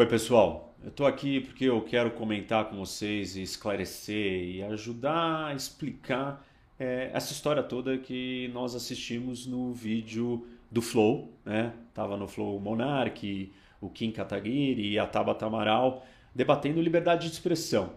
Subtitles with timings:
[0.00, 0.74] Oi, pessoal.
[0.82, 6.42] Eu estou aqui porque eu quero comentar com vocês e esclarecer e ajudar a explicar
[6.78, 11.74] é, essa história toda que nós assistimos no vídeo do Flow, né?
[11.92, 16.02] Tava no Flow Monark, o Kim Kataguiri e a Tabata Amaral
[16.34, 17.92] debatendo liberdade de expressão.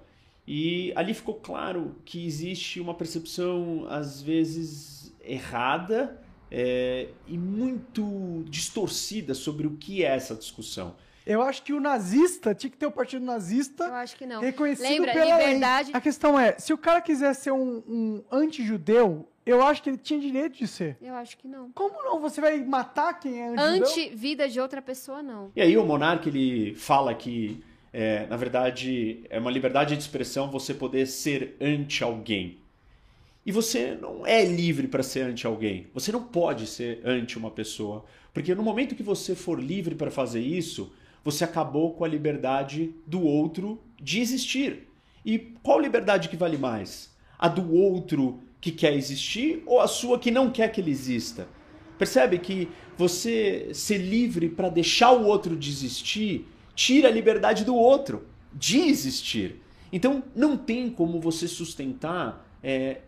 [0.45, 9.33] E ali ficou claro que existe uma percepção, às vezes, errada é, e muito distorcida
[9.33, 10.97] sobre o que é essa discussão.
[11.25, 13.85] Eu acho que o nazista tinha que ter o partido nazista.
[13.85, 14.41] Eu acho que não.
[14.41, 15.87] Reconhecido Lembra, pela liberdade.
[15.89, 15.97] lei.
[15.97, 19.97] A questão é, se o cara quiser ser um, um anti-judeu, eu acho que ele
[19.97, 20.97] tinha direito de ser.
[21.01, 21.71] Eu acho que não.
[21.71, 22.19] Como não?
[22.19, 23.87] Você vai matar quem é anti-judeu?
[23.87, 25.51] Anti-vida de outra pessoa, não.
[25.55, 30.51] E aí o monarca ele fala que, é, na verdade, é uma liberdade de expressão
[30.51, 32.59] você poder ser anti alguém.
[33.45, 35.87] E você não é livre para ser anti alguém.
[35.93, 38.05] Você não pode ser anti uma pessoa.
[38.33, 42.93] Porque no momento que você for livre para fazer isso, você acabou com a liberdade
[43.07, 44.87] do outro de existir.
[45.25, 47.13] E qual liberdade que vale mais?
[47.39, 51.47] A do outro que quer existir ou a sua que não quer que ele exista?
[51.97, 57.75] Percebe que você ser livre para deixar o outro de existir tira a liberdade do
[57.75, 59.61] outro de existir.
[59.91, 63.01] Então não tem como você sustentar é,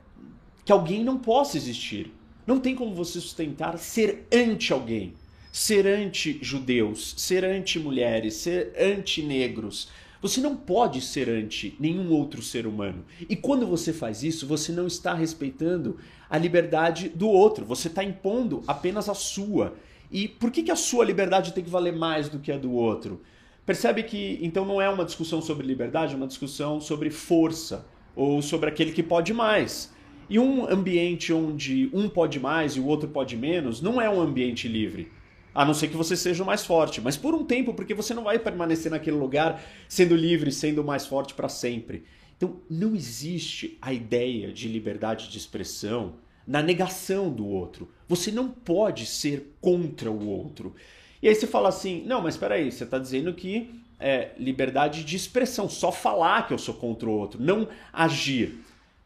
[0.64, 2.14] que alguém não possa existir.
[2.46, 5.16] Não tem como você sustentar ser anti alguém,
[5.56, 9.88] ser anti-judeus, ser anti-mulheres, ser anti-negros.
[10.22, 13.06] Você não pode ser anti nenhum outro ser humano.
[13.22, 15.98] E quando você faz isso, você não está respeitando
[16.30, 19.74] a liberdade do outro, você está impondo apenas a sua.
[20.12, 22.74] E por que, que a sua liberdade tem que valer mais do que a do
[22.74, 23.22] outro?
[23.66, 28.42] Percebe que então não é uma discussão sobre liberdade, é uma discussão sobre força ou
[28.42, 29.90] sobre aquele que pode mais.
[30.30, 34.20] E um ambiente onde um pode mais e o outro pode menos não é um
[34.20, 35.10] ambiente livre.
[35.56, 38.14] A não ser que você seja o mais forte, mas por um tempo, porque você
[38.14, 42.04] não vai permanecer naquele lugar sendo livre, sendo o mais forte para sempre.
[42.36, 47.90] Então, não existe a ideia de liberdade de expressão na negação do outro.
[48.08, 50.76] Você não pode ser contra o outro.
[51.22, 55.04] E aí você fala assim: não, mas espera aí, você está dizendo que é liberdade
[55.04, 58.60] de expressão, só falar que eu sou contra o outro, não agir.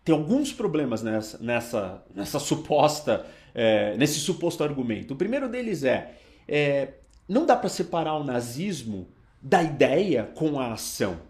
[0.04, 5.14] Tem alguns problemas nessa, nessa, nessa suposta, é, nesse suposto argumento.
[5.14, 6.18] O primeiro deles é,
[6.50, 6.94] é
[7.30, 9.08] não dá para separar o nazismo
[9.40, 11.22] da ideia com a ação.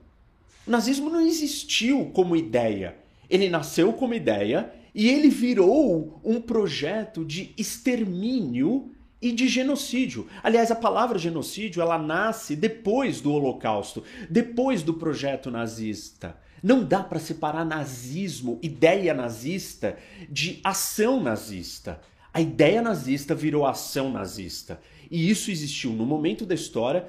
[0.66, 2.96] O nazismo não existiu como ideia.
[3.30, 8.92] Ele nasceu como ideia e ele virou um projeto de extermínio
[9.22, 10.28] e de genocídio.
[10.42, 16.38] Aliás, a palavra genocídio ela nasce depois do Holocausto, depois do projeto nazista.
[16.64, 19.98] Não dá para separar nazismo, ideia nazista,
[20.30, 22.00] de ação nazista.
[22.34, 24.80] A ideia nazista virou ação nazista.
[25.10, 27.08] E isso existiu no momento da história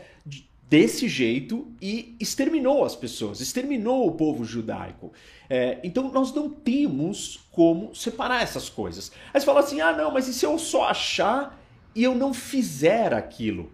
[0.71, 5.13] desse jeito e exterminou as pessoas, exterminou o povo judaico.
[5.49, 9.11] É, então nós não temos como separar essas coisas.
[9.35, 11.61] Aí você fala assim: ah, não, mas e se eu só achar
[11.95, 13.73] e eu não fizer aquilo?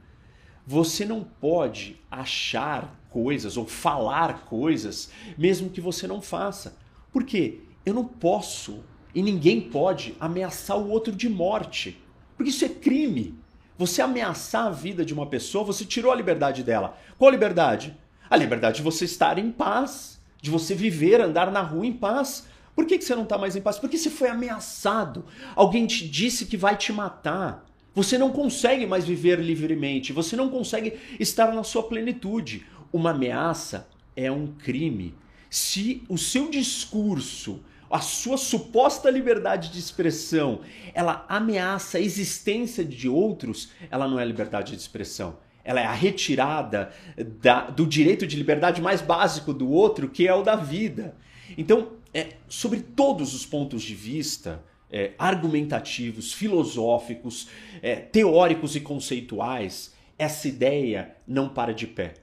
[0.67, 6.77] Você não pode achar coisas ou falar coisas mesmo que você não faça.
[7.13, 7.61] Por quê?
[7.85, 8.83] Eu não posso
[9.15, 12.03] e ninguém pode ameaçar o outro de morte.
[12.37, 13.39] Porque isso é crime.
[13.79, 16.99] Você ameaçar a vida de uma pessoa, você tirou a liberdade dela.
[17.19, 17.97] Qual liberdade?
[18.29, 22.47] A liberdade de você estar em paz, de você viver, andar na rua em paz.
[22.75, 23.79] Por que, que você não está mais em paz?
[23.79, 25.25] Porque você foi ameaçado.
[25.55, 27.67] Alguém te disse que vai te matar.
[27.95, 30.13] Você não consegue mais viver livremente.
[30.13, 32.67] Você não consegue estar na sua plenitude.
[32.93, 35.15] Uma ameaça é um crime.
[35.51, 37.61] Se o seu discurso,
[37.91, 40.61] a sua suposta liberdade de expressão,
[40.93, 45.39] ela ameaça a existência de outros, ela não é liberdade de expressão.
[45.65, 46.93] Ela é a retirada
[47.41, 51.17] da, do direito de liberdade mais básico do outro, que é o da vida.
[51.59, 57.49] Então, é, sobre todos os pontos de vista, é, argumentativos, filosóficos,
[57.83, 62.15] é, teóricos e conceituais, essa ideia não para de pé.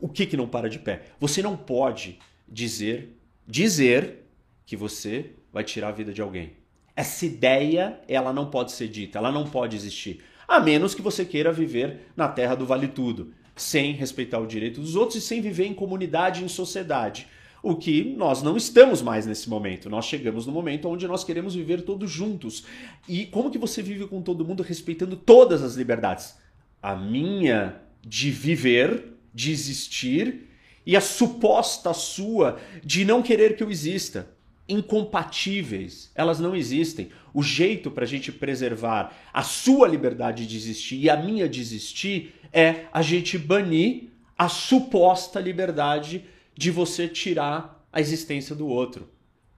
[0.00, 1.02] O que, que não para de pé?
[1.18, 3.16] Você não pode dizer,
[3.46, 4.27] dizer
[4.68, 6.52] que você vai tirar a vida de alguém.
[6.94, 10.22] Essa ideia, ela não pode ser dita, ela não pode existir.
[10.46, 14.82] A menos que você queira viver na terra do vale tudo, sem respeitar o direito
[14.82, 17.26] dos outros e sem viver em comunidade, em sociedade.
[17.62, 19.88] O que nós não estamos mais nesse momento.
[19.88, 22.64] Nós chegamos no momento onde nós queremos viver todos juntos.
[23.08, 26.36] E como que você vive com todo mundo respeitando todas as liberdades?
[26.82, 30.46] A minha de viver, de existir,
[30.84, 34.36] e a suposta sua de não querer que eu exista.
[34.68, 37.10] Incompatíveis, elas não existem.
[37.32, 41.60] O jeito para a gente preservar a sua liberdade de existir e a minha de
[41.60, 46.24] existir é a gente banir a suposta liberdade
[46.56, 49.08] de você tirar a existência do outro.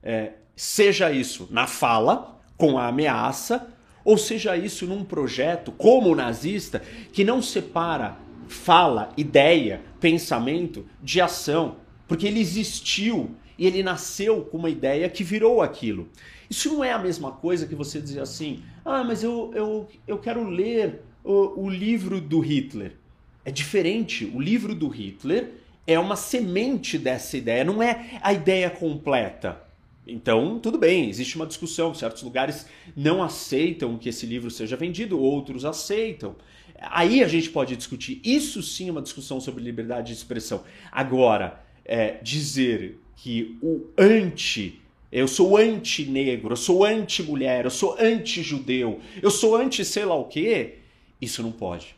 [0.01, 3.67] É, seja isso na fala, com a ameaça,
[4.03, 6.81] ou seja isso num projeto como o nazista,
[7.11, 8.17] que não separa
[8.47, 11.77] fala, ideia, pensamento de ação,
[12.11, 16.09] porque ele existiu e ele nasceu com uma ideia que virou aquilo.
[16.49, 20.17] Isso não é a mesma coisa que você dizer assim: ah, mas eu, eu, eu
[20.17, 22.97] quero ler o, o livro do Hitler.
[23.45, 24.29] É diferente.
[24.35, 25.53] O livro do Hitler
[25.87, 29.63] é uma semente dessa ideia, não é a ideia completa.
[30.05, 31.93] Então, tudo bem, existe uma discussão.
[31.93, 36.35] Certos lugares não aceitam que esse livro seja vendido, outros aceitam.
[36.77, 38.19] Aí a gente pode discutir.
[38.21, 40.65] Isso sim é uma discussão sobre liberdade de expressão.
[40.91, 49.01] Agora, é, dizer que o anti, eu sou anti-negro, eu sou anti-mulher, eu sou anti-judeu,
[49.21, 50.75] eu sou anti sei lá o quê,
[51.19, 51.93] isso não pode.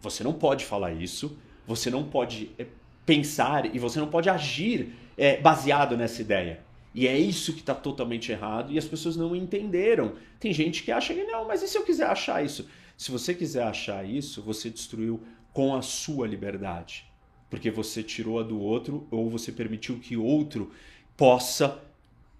[0.00, 2.66] Você não pode falar isso, você não pode é,
[3.06, 6.64] pensar e você não pode agir é, baseado nessa ideia.
[6.92, 10.14] E é isso que está totalmente errado e as pessoas não entenderam.
[10.40, 12.68] Tem gente que acha que não, mas e se eu quiser achar isso?
[12.96, 17.06] Se você quiser achar isso, você destruiu com a sua liberdade.
[17.48, 20.70] Porque você tirou a do outro ou você permitiu que outro
[21.16, 21.80] possa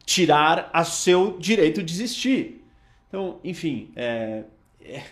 [0.05, 2.65] tirar a seu direito de existir.
[3.09, 4.45] Então, enfim, é,
[4.81, 5.03] é,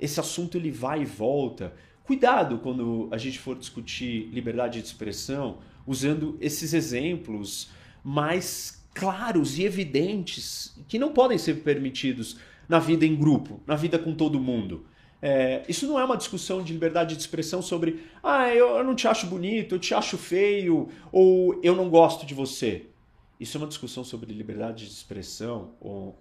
[0.00, 1.74] esse assunto ele vai e volta.
[2.04, 7.70] Cuidado quando a gente for discutir liberdade de expressão usando esses exemplos
[8.04, 12.36] mais claros e evidentes que não podem ser permitidos
[12.68, 14.86] na vida em grupo, na vida com todo mundo.
[15.24, 18.96] É, isso não é uma discussão de liberdade de expressão sobre ah, eu, eu não
[18.96, 22.86] te acho bonito, eu te acho feio, ou eu não gosto de você.
[23.38, 26.18] Isso é uma discussão sobre liberdade de expressão, ou,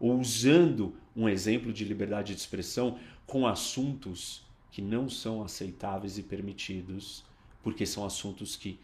[0.00, 6.22] ou usando um exemplo de liberdade de expressão com assuntos que não são aceitáveis e
[6.22, 7.24] permitidos,
[7.62, 8.80] porque são assuntos que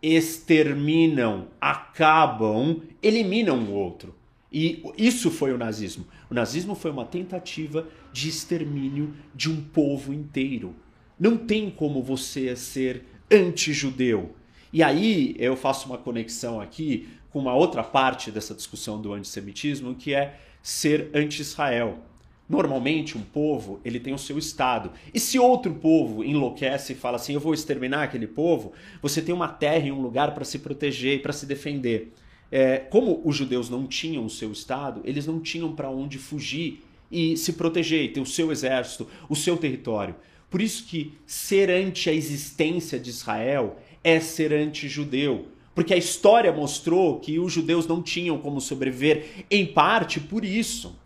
[0.00, 4.14] exterminam, acabam, eliminam o outro.
[4.56, 6.06] E isso foi o nazismo.
[6.30, 10.76] O nazismo foi uma tentativa de extermínio de um povo inteiro.
[11.18, 14.36] Não tem como você ser anti-judeu.
[14.72, 19.96] E aí eu faço uma conexão aqui com uma outra parte dessa discussão do antissemitismo,
[19.96, 21.98] que é ser anti-Israel.
[22.48, 24.92] Normalmente um povo ele tem o seu estado.
[25.12, 28.72] E se outro povo enlouquece e fala assim, eu vou exterminar aquele povo,
[29.02, 32.12] você tem uma terra e um lugar para se proteger e para se defender
[32.50, 36.84] é, como os judeus não tinham o seu Estado, eles não tinham para onde fugir
[37.10, 40.14] e se proteger, e ter o seu exército, o seu território.
[40.50, 45.48] Por isso que ser ante a existência de Israel é ser anti-judeu.
[45.74, 50.96] Porque a história mostrou que os judeus não tinham como sobreviver, em parte por isso.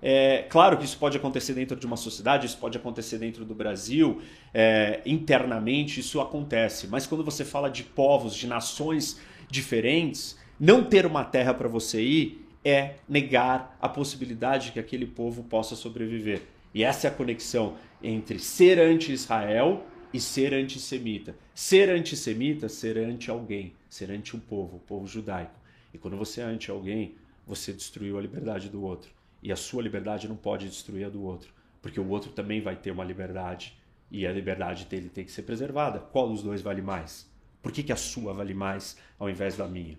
[0.00, 3.54] É, claro que isso pode acontecer dentro de uma sociedade, isso pode acontecer dentro do
[3.54, 4.20] Brasil,
[4.54, 6.86] é, internamente isso acontece.
[6.86, 12.02] Mas quando você fala de povos, de nações diferentes, não ter uma terra para você
[12.02, 16.42] ir é negar a possibilidade de que aquele povo possa sobreviver.
[16.74, 21.36] E essa é a conexão entre ser anti-Israel e ser antissemita.
[21.54, 25.54] Ser antissemita, ser anti alguém, ser anti um povo, o povo judaico.
[25.92, 27.14] E quando você é anti alguém,
[27.46, 29.10] você destruiu a liberdade do outro.
[29.42, 32.74] E a sua liberdade não pode destruir a do outro, porque o outro também vai
[32.76, 33.78] ter uma liberdade
[34.10, 36.00] e a liberdade dele tem que ser preservada.
[36.00, 37.30] Qual dos dois vale mais?
[37.62, 39.98] Por que, que a sua vale mais ao invés da minha?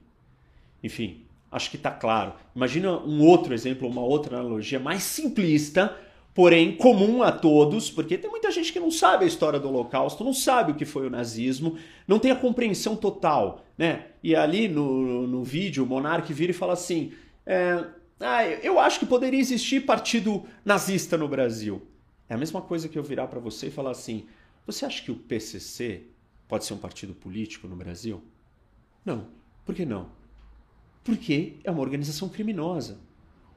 [0.83, 2.33] Enfim, acho que está claro.
[2.55, 5.97] Imagina um outro exemplo, uma outra analogia mais simplista,
[6.33, 10.23] porém comum a todos, porque tem muita gente que não sabe a história do Holocausto,
[10.23, 14.07] não sabe o que foi o nazismo, não tem a compreensão total, né?
[14.21, 17.11] E ali no, no vídeo o Monark vira e fala assim:
[17.45, 17.83] é,
[18.19, 21.81] ah, eu acho que poderia existir partido nazista no Brasil.
[22.29, 24.25] É a mesma coisa que eu virar para você e falar assim:
[24.65, 26.03] você acha que o PCC
[26.47, 28.21] pode ser um partido político no Brasil?
[29.05, 29.27] Não.
[29.65, 30.09] Por que não?
[31.07, 32.99] Porque é uma organização criminosa.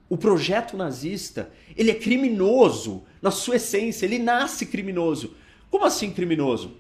[0.09, 5.35] O projeto nazista, ele é criminoso na sua essência, ele nasce criminoso.
[5.69, 6.77] Como assim criminoso?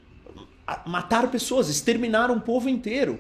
[0.87, 3.19] Matar pessoas, exterminar um povo inteiro.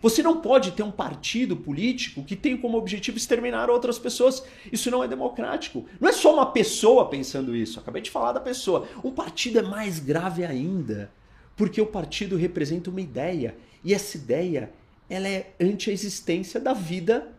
[0.00, 4.40] Você não pode ter um partido político que tem como objetivo exterminar outras pessoas.
[4.70, 5.84] Isso não é democrático.
[6.00, 7.80] Não é só uma pessoa pensando isso.
[7.80, 8.86] Acabei de falar da pessoa.
[9.02, 11.10] Um partido é mais grave ainda,
[11.56, 14.72] porque o partido representa uma ideia e essa ideia
[15.12, 17.32] ela é anti a existência da vida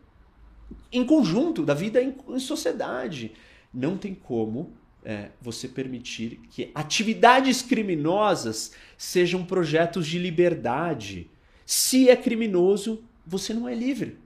[0.91, 3.31] em conjunto, da vida em, em sociedade.
[3.73, 4.71] Não tem como
[5.03, 11.31] é, você permitir que atividades criminosas sejam projetos de liberdade.
[11.65, 14.19] Se é criminoso, você não é livre.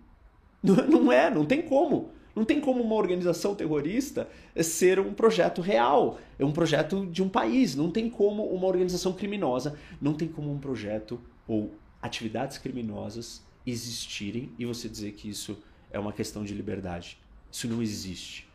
[0.61, 2.09] Não, não é, não tem como.
[2.35, 4.29] Não tem como uma organização terrorista
[4.61, 7.75] ser um projeto real, é um projeto de um país.
[7.75, 11.71] Não tem como uma organização criminosa, não tem como um projeto ou
[12.07, 15.61] atividades criminosas existirem e você dizer que isso
[15.91, 17.17] é uma questão de liberdade.
[17.51, 18.47] Isso não existe.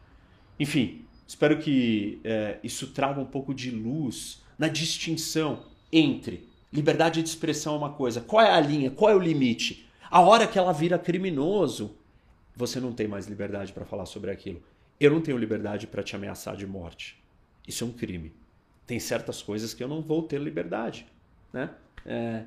[0.59, 7.29] Enfim, espero que é, isso traga um pouco de luz na distinção entre liberdade de
[7.29, 9.87] expressão é uma coisa, qual é a linha, qual é o limite.
[10.11, 11.97] A hora que ela vira criminoso,
[12.57, 14.63] você não tem mais liberdade para falar sobre aquilo.
[14.99, 17.23] Eu não tenho liberdade para te ameaçar de morte.
[17.67, 18.33] Isso é um crime.
[18.87, 21.07] Tem certas coisas que eu não vou ter liberdade,
[21.53, 21.71] né?
[22.05, 22.45] É,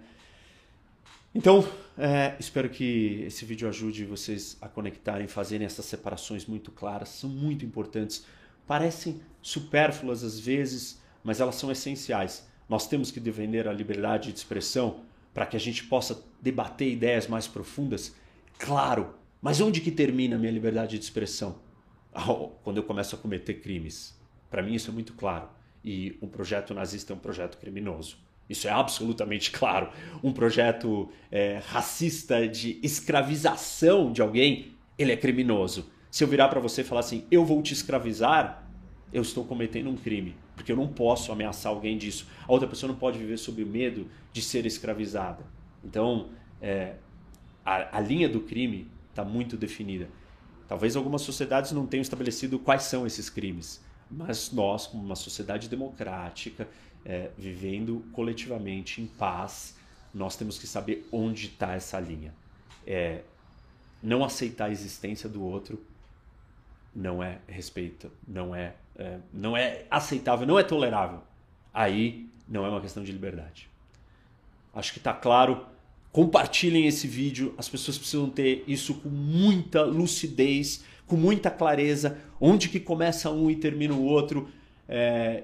[1.35, 7.09] então, é, espero que esse vídeo ajude vocês a conectarem, fazerem essas separações muito claras,
[7.09, 8.25] são muito importantes.
[8.65, 12.47] Parecem supérfluas às vezes, mas elas são essenciais.
[12.69, 15.01] Nós temos que defender a liberdade de expressão
[15.33, 18.15] para que a gente possa debater ideias mais profundas.
[18.57, 21.59] Claro, mas onde que termina a minha liberdade de expressão?
[22.63, 24.17] Quando eu começo a cometer crimes.
[24.49, 25.49] Para mim isso é muito claro.
[25.83, 28.17] E um projeto nazista é um projeto criminoso.
[28.49, 29.89] Isso é absolutamente claro.
[30.23, 35.89] Um projeto é, racista de escravização de alguém, ele é criminoso.
[36.11, 38.65] Se eu virar para você e falar assim, eu vou te escravizar,
[39.11, 42.27] eu estou cometendo um crime, porque eu não posso ameaçar alguém disso.
[42.47, 45.45] A outra pessoa não pode viver sob o medo de ser escravizada.
[45.83, 46.29] Então,
[46.61, 46.95] é,
[47.65, 50.09] a, a linha do crime está muito definida.
[50.67, 55.69] Talvez algumas sociedades não tenham estabelecido quais são esses crimes, mas nós, como uma sociedade
[55.69, 56.67] democrática,
[57.05, 59.75] é, vivendo coletivamente em paz,
[60.13, 62.33] nós temos que saber onde está essa linha.
[62.85, 63.21] É,
[64.01, 65.81] não aceitar a existência do outro
[66.95, 71.21] não é respeito, não é, é, não é aceitável, não é tolerável.
[71.73, 73.69] Aí não é uma questão de liberdade.
[74.73, 75.65] Acho que está claro.
[76.11, 77.53] Compartilhem esse vídeo.
[77.57, 82.17] As pessoas precisam ter isso com muita lucidez, com muita clareza.
[82.39, 84.49] Onde que começa um e termina o outro.
[84.87, 85.43] É,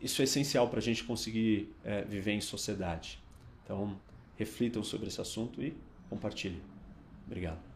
[0.00, 3.18] isso é essencial para a gente conseguir é, viver em sociedade.
[3.64, 3.98] Então,
[4.36, 5.76] reflitam sobre esse assunto e
[6.08, 6.60] compartilhem.
[7.26, 7.67] Obrigado.